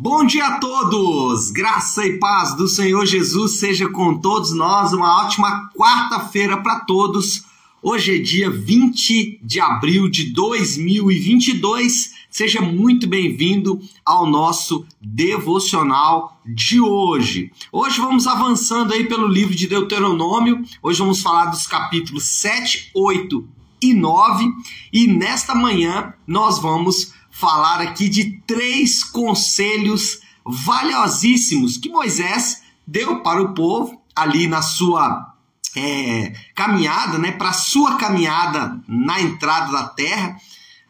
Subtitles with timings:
[0.00, 1.50] Bom dia a todos!
[1.50, 4.92] Graça e paz do Senhor Jesus seja com todos nós.
[4.92, 7.42] Uma ótima quarta-feira para todos.
[7.82, 12.12] Hoje é dia 20 de abril de 2022.
[12.30, 17.50] Seja muito bem-vindo ao nosso devocional de hoje.
[17.72, 20.62] Hoje vamos avançando aí pelo livro de Deuteronômio.
[20.80, 23.48] Hoje vamos falar dos capítulos 7, 8
[23.82, 24.48] e 9.
[24.92, 33.40] E nesta manhã nós vamos falar aqui de três conselhos valiosíssimos que Moisés deu para
[33.40, 35.34] o povo ali na sua
[35.76, 40.36] é, caminhada, né, para sua caminhada na entrada da terra.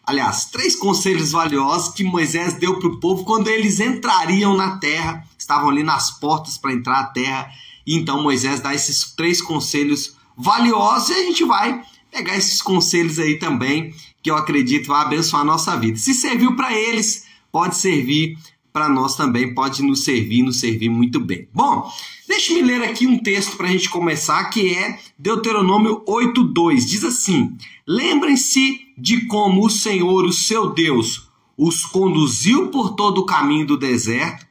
[0.02, 5.22] Aliás, três conselhos valiosos que Moisés deu para o povo quando eles entrariam na terra,
[5.36, 7.50] estavam ali nas portas para entrar na terra.
[7.86, 13.18] E então Moisés dá esses três conselhos valiosos e a gente vai pegar esses conselhos
[13.18, 13.94] aí também
[14.28, 15.96] que eu acredito vai abençoar a nossa vida.
[15.96, 18.36] Se serviu para eles, pode servir
[18.70, 21.48] para nós também, pode nos servir, nos servir muito bem.
[21.54, 21.90] Bom,
[22.28, 26.84] deixe-me ler aqui um texto para a gente começar, que é Deuteronômio 8,2.
[26.84, 33.26] Diz assim: Lembrem-se de como o Senhor, o seu Deus, os conduziu por todo o
[33.26, 34.46] caminho do deserto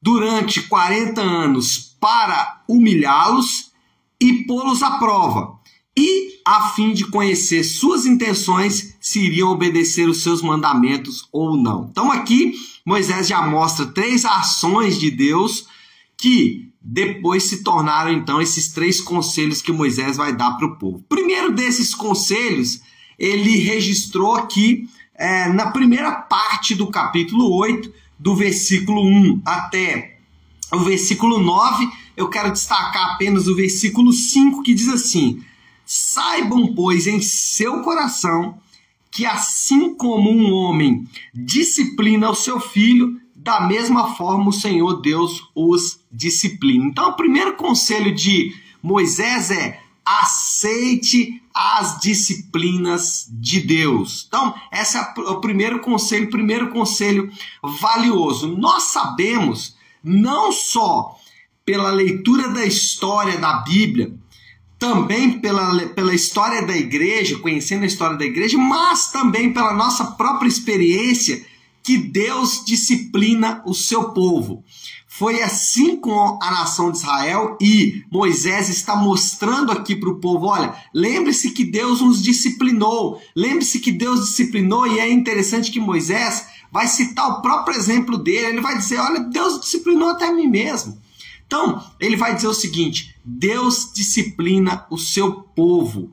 [0.00, 3.72] durante 40 anos para humilhá-los
[4.20, 5.56] e pô-los à prova
[5.96, 11.86] e a fim de conhecer suas intenções, se iriam obedecer os seus mandamentos ou não.
[11.88, 12.54] Então aqui
[12.84, 15.68] Moisés já mostra três ações de Deus
[16.16, 21.04] que depois se tornaram então esses três conselhos que Moisés vai dar para o povo.
[21.08, 22.80] primeiro desses conselhos
[23.16, 30.18] ele registrou aqui é, na primeira parte do capítulo 8, do versículo 1 até
[30.72, 31.88] o versículo 9.
[32.16, 35.40] Eu quero destacar apenas o versículo 5 que diz assim:
[35.84, 38.58] Saibam, pois, em seu coração
[39.16, 45.42] que assim como um homem disciplina o seu filho, da mesma forma o Senhor Deus
[45.54, 46.84] os disciplina.
[46.84, 54.26] Então, o primeiro conselho de Moisés é aceite as disciplinas de Deus.
[54.28, 58.54] Então, esse é o primeiro conselho, primeiro conselho valioso.
[58.54, 61.16] Nós sabemos, não só
[61.64, 64.14] pela leitura da história da Bíblia,
[64.86, 70.04] também pela, pela história da igreja, conhecendo a história da igreja, mas também pela nossa
[70.12, 71.44] própria experiência
[71.82, 74.62] que Deus disciplina o seu povo.
[75.08, 80.46] Foi assim com a nação de Israel e Moisés está mostrando aqui para o povo:
[80.46, 86.46] olha, lembre-se que Deus nos disciplinou, lembre-se que Deus disciplinou, e é interessante que Moisés
[86.70, 90.96] vai citar o próprio exemplo dele, ele vai dizer: olha, Deus disciplinou até mim mesmo.
[91.46, 96.12] Então, ele vai dizer o seguinte: Deus disciplina o seu povo.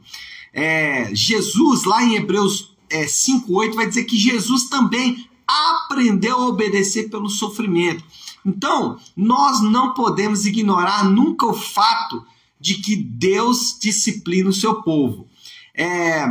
[0.53, 7.09] É, Jesus, lá em Hebreus é, 5,8, vai dizer que Jesus também aprendeu a obedecer
[7.09, 8.03] pelo sofrimento.
[8.45, 12.23] Então, nós não podemos ignorar nunca o fato
[12.59, 15.27] de que Deus disciplina o seu povo.
[15.75, 16.25] É,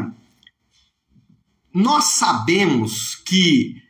[1.74, 3.82] nós sabemos que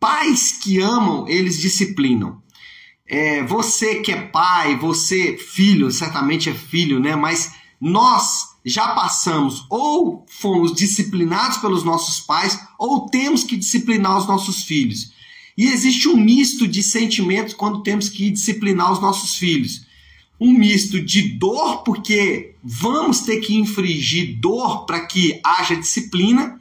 [0.00, 2.42] pais que amam, eles disciplinam.
[3.08, 7.14] É, você que é pai, você filho, certamente é filho, né?
[7.14, 14.26] Mas nós já passamos ou fomos disciplinados pelos nossos pais ou temos que disciplinar os
[14.26, 15.12] nossos filhos.
[15.56, 19.86] E existe um misto de sentimentos quando temos que disciplinar os nossos filhos.
[20.38, 26.60] Um misto de dor, porque vamos ter que infringir dor para que haja disciplina,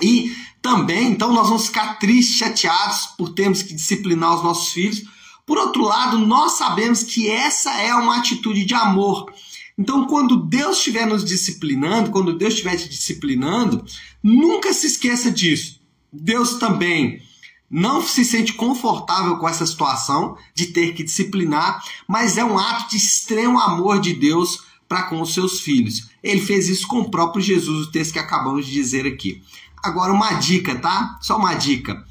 [0.00, 0.32] e
[0.62, 5.02] também, então, nós vamos ficar tristes, chateados por termos que disciplinar os nossos filhos
[5.48, 9.32] por outro lado, nós sabemos que essa é uma atitude de amor.
[9.78, 13.82] Então, quando Deus estiver nos disciplinando, quando Deus estiver te disciplinando,
[14.22, 15.80] nunca se esqueça disso.
[16.12, 17.22] Deus também
[17.70, 22.90] não se sente confortável com essa situação de ter que disciplinar, mas é um ato
[22.90, 26.10] de extremo amor de Deus para com os seus filhos.
[26.22, 29.42] Ele fez isso com o próprio Jesus, o texto que acabamos de dizer aqui.
[29.82, 31.18] Agora, uma dica, tá?
[31.22, 32.04] Só uma dica.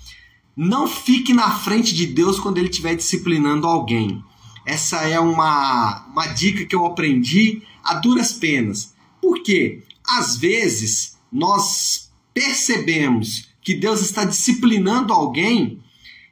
[0.57, 4.23] Não fique na frente de Deus quando ele estiver disciplinando alguém.
[4.65, 8.95] Essa é uma, uma dica que eu aprendi a duras penas.
[9.21, 9.83] Por quê?
[10.03, 15.79] Às vezes nós percebemos que Deus está disciplinando alguém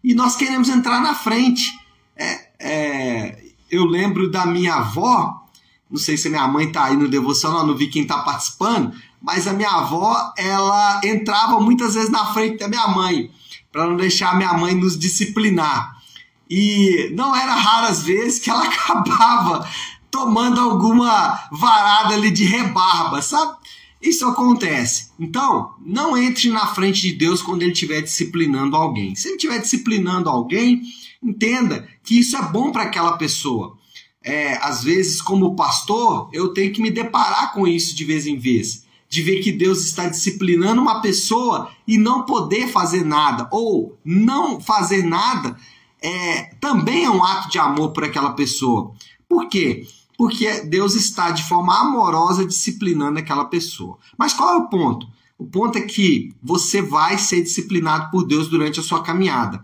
[0.04, 1.72] e nós queremos entrar na frente.
[2.16, 5.46] É, é, eu lembro da minha avó,
[5.90, 9.48] não sei se minha mãe está aí no devocional, não vi quem está participando, mas
[9.48, 13.32] a minha avó, ela entrava muitas vezes na frente da minha mãe
[13.76, 16.02] para não deixar minha mãe nos disciplinar.
[16.50, 19.70] E não era raras vezes que ela acabava
[20.10, 23.58] tomando alguma varada ali de rebarba, sabe?
[24.02, 25.12] Isso acontece.
[25.20, 29.14] Então, não entre na frente de Deus quando ele estiver disciplinando alguém.
[29.14, 30.82] Se ele estiver disciplinando alguém,
[31.22, 33.78] entenda que isso é bom para aquela pessoa.
[34.24, 38.38] É, às vezes, como pastor, eu tenho que me deparar com isso de vez em
[38.38, 38.85] vez.
[39.08, 44.60] De ver que Deus está disciplinando uma pessoa e não poder fazer nada, ou não
[44.60, 45.56] fazer nada,
[46.02, 48.92] é, também é um ato de amor por aquela pessoa.
[49.28, 49.88] Por quê?
[50.18, 53.98] Porque Deus está de forma amorosa disciplinando aquela pessoa.
[54.18, 55.08] Mas qual é o ponto?
[55.38, 59.64] O ponto é que você vai ser disciplinado por Deus durante a sua caminhada.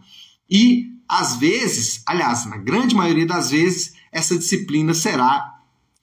[0.50, 5.61] E às vezes, aliás, na grande maioria das vezes, essa disciplina será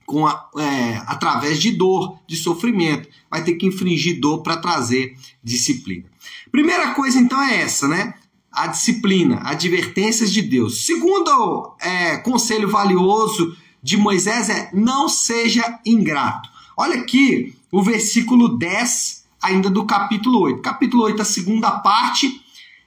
[0.08, 3.06] com a, é, através de dor, de sofrimento.
[3.30, 5.14] Vai ter que infringir dor para trazer
[5.44, 6.06] disciplina.
[6.50, 8.14] Primeira coisa, então, é essa, né?
[8.50, 10.86] A disciplina, advertências de Deus.
[10.86, 16.48] Segundo é, conselho valioso de Moisés é: não seja ingrato.
[16.74, 20.62] Olha aqui o versículo 10, ainda do capítulo 8.
[20.62, 22.40] Capítulo 8, a segunda parte,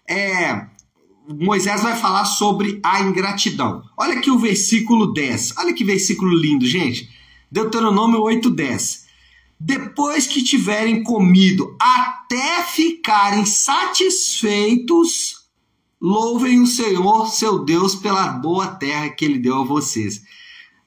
[0.10, 0.66] é,
[1.40, 3.84] Moisés vai falar sobre a ingratidão.
[3.98, 5.56] Olha aqui o versículo 10.
[5.58, 7.10] Olha que versículo lindo, gente.
[7.52, 9.06] Deuteronômio 8, 10.
[9.60, 15.36] Depois que tiverem comido até ficarem satisfeitos,
[16.02, 20.24] louvem o Senhor, seu Deus, pela boa terra que ele deu a vocês.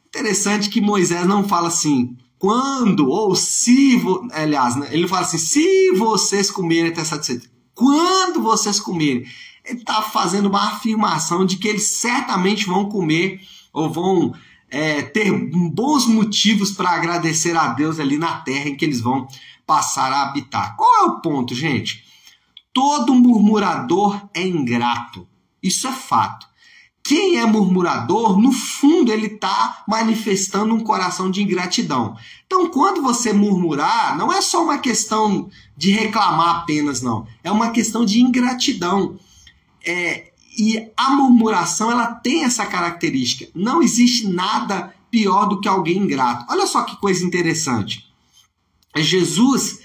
[0.08, 4.02] Interessante que Moisés não fala assim, quando ou se,
[4.32, 7.48] aliás, né, ele fala assim, se vocês comerem até satisfeitos.
[7.74, 9.24] Quando vocês comerem
[9.64, 13.40] ele está fazendo uma afirmação de que eles certamente vão comer
[13.72, 14.34] ou vão
[14.70, 15.30] é, ter
[15.72, 19.26] bons motivos para agradecer a Deus ali na terra em que eles vão
[19.66, 20.76] passar a habitar.
[20.76, 22.04] Qual é o ponto, gente?
[22.72, 25.26] Todo murmurador é ingrato.
[25.62, 26.46] Isso é fato.
[27.06, 32.16] Quem é murmurador, no fundo, ele está manifestando um coração de ingratidão.
[32.46, 37.26] Então, quando você murmurar, não é só uma questão de reclamar apenas, não.
[37.42, 39.18] É uma questão de ingratidão.
[39.86, 43.50] É, e a murmuração ela tem essa característica.
[43.54, 46.46] Não existe nada pior do que alguém ingrato.
[46.48, 48.04] Olha só que coisa interessante.
[48.96, 49.80] Jesus,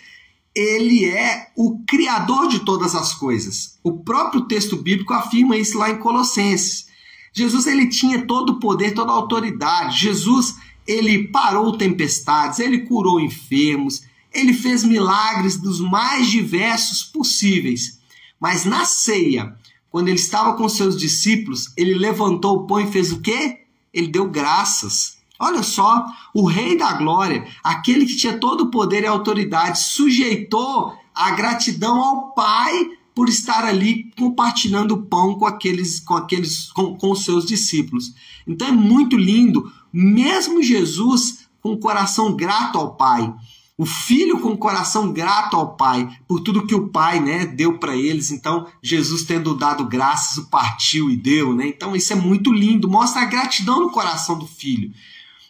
[0.56, 3.78] ele é o criador de todas as coisas.
[3.84, 6.88] O próprio texto bíblico afirma isso lá em Colossenses.
[7.34, 10.00] Jesus ele tinha todo o poder, toda a autoridade.
[10.00, 10.56] Jesus
[10.88, 14.02] ele parou tempestades, ele curou enfermos,
[14.34, 18.00] ele fez milagres dos mais diversos possíveis.
[18.40, 19.56] Mas na ceia,
[19.92, 23.62] quando ele estava com seus discípulos, ele levantou o pão e fez o quê?
[23.94, 25.18] Ele deu graças.
[25.40, 30.94] Olha só, o Rei da Glória, aquele que tinha todo o poder e autoridade, sujeitou
[31.16, 36.96] a gratidão ao Pai por estar ali compartilhando o pão com aqueles, com aqueles, com,
[36.98, 38.14] com seus discípulos.
[38.46, 43.34] Então é muito lindo, mesmo Jesus com o coração grato ao Pai
[43.80, 47.80] o filho com o coração grato ao pai por tudo que o pai né, deu
[47.80, 48.30] para eles.
[48.30, 51.56] Então, Jesus tendo dado graças, o partiu e deu.
[51.56, 51.70] Né?
[51.70, 54.92] Então, isso é muito lindo, mostra a gratidão no coração do filho.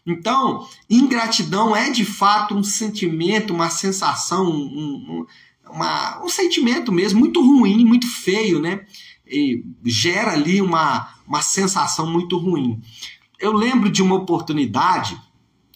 [0.06, 5.26] Então, ingratidão é de fato um sentimento, uma sensação, um, um,
[5.72, 8.86] uma, um sentimento mesmo muito ruim, muito feio, né?
[9.26, 12.80] E gera ali uma, uma sensação muito ruim.
[13.40, 15.20] Eu lembro de uma oportunidade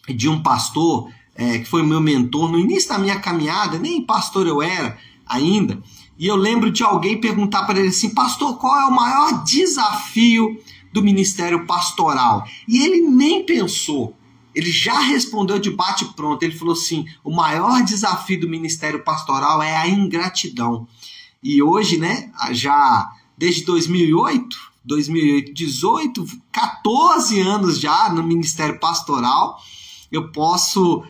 [0.07, 4.47] de um pastor é, que foi meu mentor no início da minha caminhada, nem pastor
[4.47, 5.81] eu era ainda,
[6.17, 10.59] e eu lembro de alguém perguntar para ele assim: Pastor, qual é o maior desafio
[10.91, 12.45] do ministério pastoral?
[12.67, 14.15] E ele nem pensou,
[14.53, 16.43] ele já respondeu de bate-pronto.
[16.43, 20.87] Ele falou assim: O maior desafio do ministério pastoral é a ingratidão.
[21.41, 29.59] E hoje, né, já desde 2008, 2008, 18, 14 anos já no ministério pastoral,
[30.11, 31.03] eu posso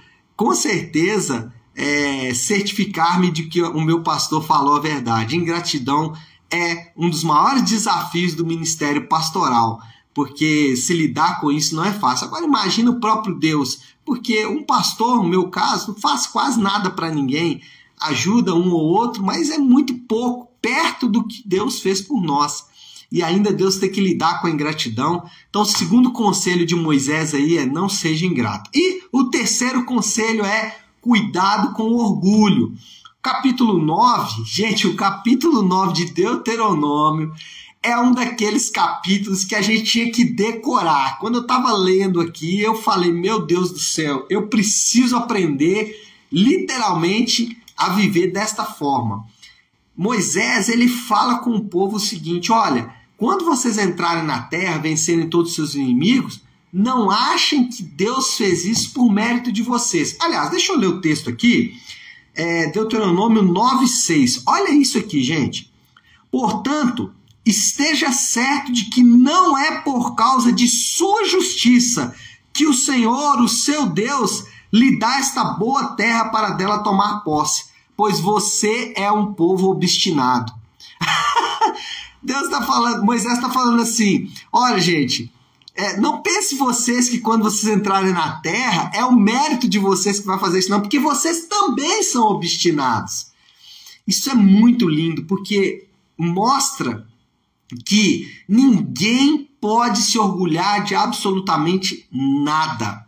[0.43, 5.37] com certeza é, certificar-me de que o meu pastor falou a verdade.
[5.37, 6.13] Ingratidão
[6.51, 9.79] é um dos maiores desafios do ministério pastoral,
[10.13, 12.27] porque se lidar com isso não é fácil.
[12.27, 16.89] Agora imagina o próprio Deus, porque um pastor, no meu caso, não faz quase nada
[16.89, 17.61] para ninguém,
[18.01, 22.65] ajuda um ou outro, mas é muito pouco perto do que Deus fez por nós
[23.13, 25.23] e ainda Deus tem que lidar com a ingratidão.
[25.47, 28.71] Então, o segundo conselho de Moisés aí é não seja ingrato.
[28.73, 32.73] E o terceiro conselho é cuidado com o orgulho.
[33.21, 37.31] Capítulo 9, gente, o capítulo 9 de Deuteronômio
[37.83, 41.19] é um daqueles capítulos que a gente tinha que decorar.
[41.19, 47.55] Quando eu estava lendo aqui, eu falei: Meu Deus do céu, eu preciso aprender literalmente
[47.77, 49.23] a viver desta forma.
[49.95, 55.29] Moisés ele fala com o povo o seguinte: olha, quando vocês entrarem na terra, vencerem
[55.29, 56.41] todos os seus inimigos,
[56.73, 60.17] não achem que Deus fez isso por mérito de vocês.
[60.19, 61.73] Aliás, deixa eu ler o texto aqui.
[62.35, 64.43] é, Deuteronômio 9,6.
[64.45, 65.71] Olha isso aqui, gente.
[66.29, 67.13] Portanto,
[67.45, 72.13] esteja certo de que não é por causa de sua justiça
[72.51, 77.67] que o Senhor, o seu Deus, lhe dá esta boa terra para dela tomar posse,
[77.95, 80.51] pois você é um povo obstinado.
[82.23, 85.31] Deus está falando, Moisés está falando assim: olha, gente,
[85.75, 90.19] é, não pense vocês que quando vocês entrarem na terra é o mérito de vocês
[90.19, 93.27] que vai fazer isso, não, porque vocês também são obstinados.
[94.07, 95.87] Isso é muito lindo, porque
[96.17, 97.07] mostra
[97.85, 103.05] que ninguém pode se orgulhar de absolutamente nada.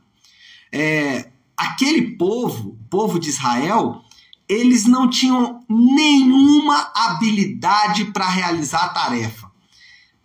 [0.72, 4.02] É, aquele povo, o povo de Israel,
[4.48, 9.52] eles não tinham nenhuma habilidade para realizar a tarefa.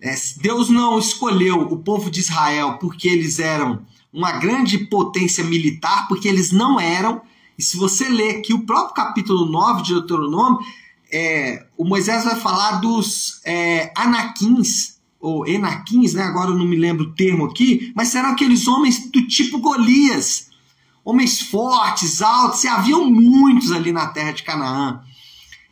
[0.00, 6.08] É, Deus não escolheu o povo de Israel porque eles eram uma grande potência militar,
[6.08, 7.20] porque eles não eram.
[7.58, 10.58] E se você ler aqui o próprio capítulo 9 de Deuteronômio,
[11.12, 16.22] é, o Moisés vai falar dos é, anaquins, ou enaquins, né?
[16.22, 20.48] agora eu não me lembro o termo aqui, mas eram aqueles homens do tipo Golias,
[21.04, 25.02] homens fortes, altos, e haviam muitos ali na terra de Canaã.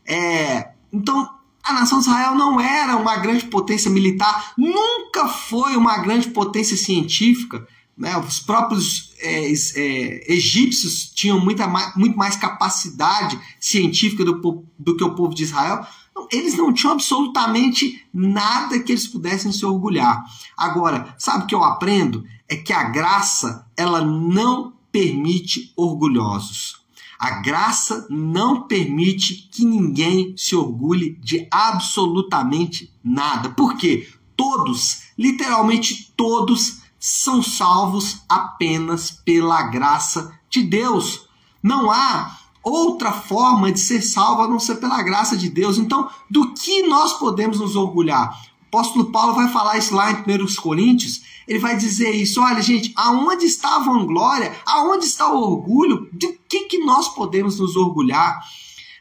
[0.04, 1.28] É, então,
[1.62, 6.76] a nação de Israel não era uma grande potência militar, nunca foi uma grande potência
[6.76, 7.66] científica.
[7.96, 8.16] Né?
[8.16, 15.04] Os próprios é, é, egípcios tinham muita mais, muito mais capacidade científica do, do que
[15.04, 15.84] o povo de Israel.
[16.32, 20.24] Eles não tinham absolutamente nada que eles pudessem se orgulhar.
[20.56, 22.24] Agora, sabe o que eu aprendo?
[22.48, 26.76] É que a graça ela não permite orgulhosos.
[27.18, 33.50] A graça não permite que ninguém se orgulhe de absolutamente nada.
[33.50, 34.08] Por quê?
[34.36, 41.28] Todos, literalmente todos, são salvos apenas pela graça de Deus.
[41.60, 45.76] Não há outra forma de ser salvo a não ser pela graça de Deus.
[45.76, 48.38] Então, do que nós podemos nos orgulhar?
[48.68, 52.92] Apóstolo Paulo vai falar isso lá em 1 Coríntios, ele vai dizer isso: olha, gente,
[52.94, 54.54] aonde está a vanglória?
[54.66, 56.08] Aonde está o orgulho?
[56.12, 58.40] De que, que nós podemos nos orgulhar?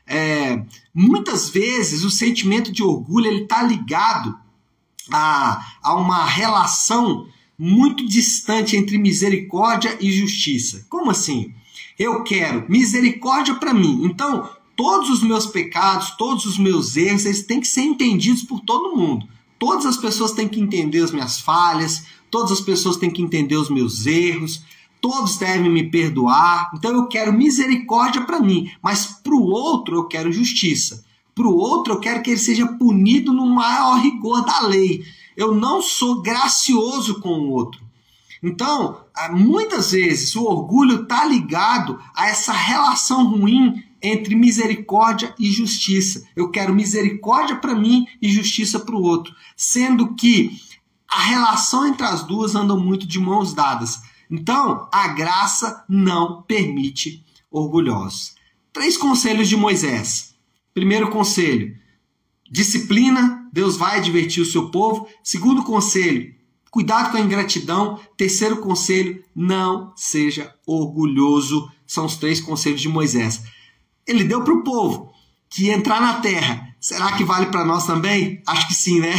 [0.08, 4.40] É, muitas vezes o sentimento de orgulho ele está ligado
[5.12, 7.28] a, a uma relação
[7.60, 10.86] muito distante entre misericórdia e justiça.
[10.90, 11.54] Como assim?
[12.00, 14.06] Eu quero misericórdia para mim.
[14.06, 18.62] Então, todos os meus pecados, todos os meus erros, eles têm que ser entendidos por
[18.62, 19.28] todo mundo.
[19.60, 23.56] Todas as pessoas têm que entender as minhas falhas, todas as pessoas têm que entender
[23.56, 24.62] os meus erros,
[25.02, 26.72] todos devem me perdoar.
[26.76, 31.06] Então eu quero misericórdia para mim, mas para o outro eu quero justiça.
[31.34, 35.04] Para o outro eu quero que ele seja punido no maior rigor da lei.
[35.36, 37.88] Eu não sou gracioso com o outro.
[38.42, 45.52] Então, ah, muitas vezes o orgulho está ligado a essa relação ruim entre misericórdia e
[45.52, 46.24] justiça.
[46.36, 50.52] Eu quero misericórdia para mim e justiça para o outro, sendo que
[51.10, 54.02] a relação entre as duas andam muito de mãos dadas.
[54.30, 58.36] Então, a graça não permite orgulhosos.
[58.74, 60.36] Três conselhos de Moisés.
[60.74, 61.76] Primeiro conselho:
[62.52, 65.08] disciplina, Deus vai divertir o seu povo.
[65.24, 66.36] Segundo conselho:
[66.70, 68.00] cuidado com a ingratidão.
[68.18, 71.72] Terceiro conselho: não seja orgulhoso.
[71.86, 73.42] São os três conselhos de Moisés.
[74.08, 75.12] Ele deu para o povo
[75.50, 76.76] que entrar na terra.
[76.80, 78.42] Será que vale para nós também?
[78.48, 79.14] Acho que sim, né?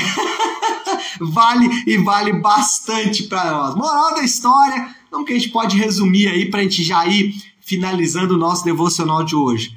[1.21, 3.75] vale e vale bastante para nós.
[3.75, 7.35] Moral da história, não que a gente pode resumir aí para a gente já ir
[7.61, 9.77] finalizando o nosso devocional de hoje.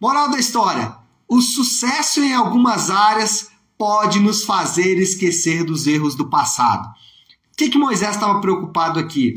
[0.00, 0.94] Moral da história:
[1.28, 6.88] o sucesso em algumas áreas pode nos fazer esquecer dos erros do passado.
[6.88, 9.34] O que, que Moisés estava preocupado aqui?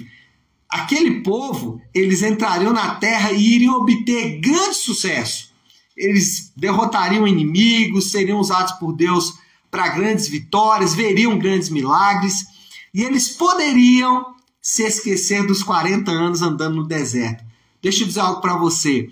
[0.70, 5.54] Aquele povo, eles entrariam na terra e iriam obter grande sucesso.
[5.96, 9.34] Eles derrotariam inimigos, seriam usados por Deus
[9.72, 12.46] para grandes vitórias, veriam grandes milagres
[12.94, 17.44] e eles poderiam se esquecer dos 40 anos andando no deserto.
[17.82, 19.08] Deixa eu dizer algo para você.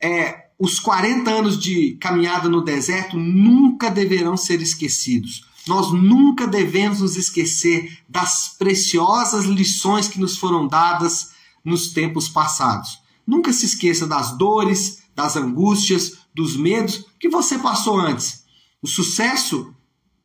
[0.00, 5.46] É, os 40 anos de caminhada no deserto nunca deverão ser esquecidos.
[5.66, 11.30] Nós nunca devemos nos esquecer das preciosas lições que nos foram dadas
[11.64, 12.98] nos tempos passados.
[13.26, 18.44] Nunca se esqueça das dores, das angústias, dos medos que você passou antes.
[18.82, 19.74] O sucesso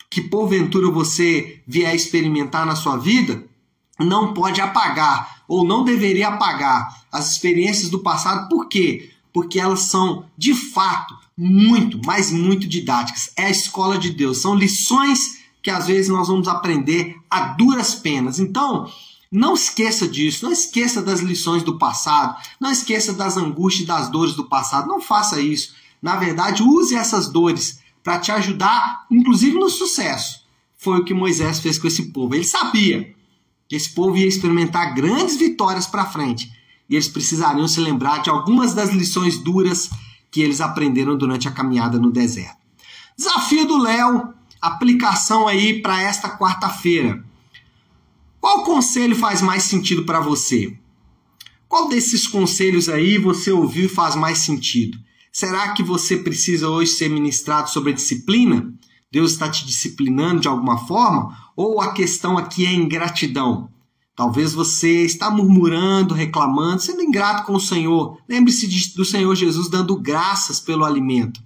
[0.10, 3.46] que porventura você vier experimentar na sua vida,
[4.00, 8.50] não pode apagar ou não deveria apagar as experiências do passado.
[8.50, 9.12] Por quê?
[9.34, 13.32] Porque elas são, de fato, muito, mas muito didáticas.
[13.36, 14.40] É a escola de Deus.
[14.40, 18.40] São lições que às vezes nós vamos aprender a duras penas.
[18.40, 18.90] Então,
[19.32, 24.10] Não esqueça disso, não esqueça das lições do passado, não esqueça das angústias e das
[24.10, 25.76] dores do passado, não faça isso.
[26.02, 30.42] Na verdade, use essas dores para te ajudar, inclusive no sucesso.
[30.76, 32.34] Foi o que Moisés fez com esse povo.
[32.34, 33.14] Ele sabia
[33.68, 36.52] que esse povo ia experimentar grandes vitórias para frente
[36.90, 39.90] e eles precisariam se lembrar de algumas das lições duras
[40.32, 42.58] que eles aprenderam durante a caminhada no deserto.
[43.18, 47.24] Desafio do Léo, aplicação aí para esta quarta-feira.
[48.40, 50.78] Qual conselho faz mais sentido para você?
[51.68, 54.98] Qual desses conselhos aí você ouviu e faz mais sentido?
[55.32, 58.74] Será que você precisa hoje ser ministrado sobre a disciplina?
[59.12, 61.38] Deus está te disciplinando de alguma forma?
[61.56, 63.70] Ou a questão aqui é ingratidão?
[64.20, 68.18] Talvez você está murmurando, reclamando, sendo ingrato com o Senhor.
[68.28, 71.42] Lembre-se do Senhor Jesus dando graças pelo alimento.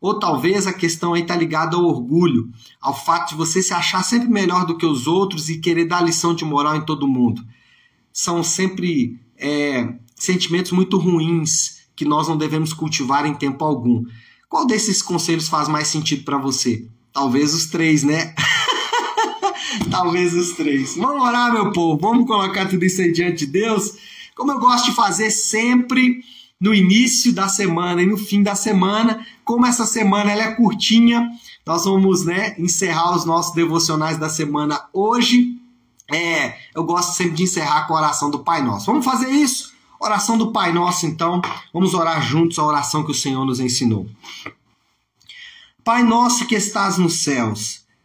[0.00, 2.48] Ou talvez a questão aí está ligada ao orgulho,
[2.80, 6.02] ao fato de você se achar sempre melhor do que os outros e querer dar
[6.02, 7.44] lição de moral em todo mundo.
[8.12, 14.04] São sempre é, sentimentos muito ruins que nós não devemos cultivar em tempo algum.
[14.48, 16.86] Qual desses conselhos faz mais sentido para você?
[17.12, 18.32] Talvez os três, né?
[19.90, 20.96] Talvez os três.
[20.96, 21.98] Vamos orar, meu povo.
[21.98, 23.94] Vamos colocar tudo isso aí diante de Deus.
[24.34, 26.22] Como eu gosto de fazer sempre
[26.60, 29.24] no início da semana e no fim da semana.
[29.44, 31.30] Como essa semana ela é curtinha,
[31.66, 35.58] nós vamos né, encerrar os nossos devocionais da semana hoje.
[36.10, 38.86] É, eu gosto sempre de encerrar com a oração do Pai Nosso.
[38.86, 39.72] Vamos fazer isso?
[40.00, 41.40] Oração do Pai Nosso, então.
[41.72, 44.06] Vamos orar juntos a oração que o Senhor nos ensinou.
[45.84, 47.83] Pai nosso que estás nos céus,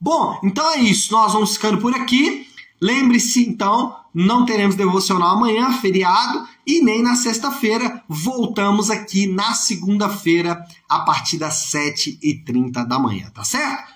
[0.00, 1.12] Bom, então é isso.
[1.12, 2.46] Nós vamos ficando por aqui.
[2.80, 8.02] Lembre-se, então, não teremos devocional amanhã, feriado, e nem na sexta-feira.
[8.08, 13.92] Voltamos aqui na segunda-feira, a partir das 7h30 da manhã, tá certo?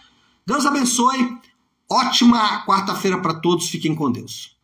[0.46, 1.38] Deus abençoe.
[1.88, 3.68] Ótima quarta-feira para todos.
[3.68, 4.59] Fiquem com Deus.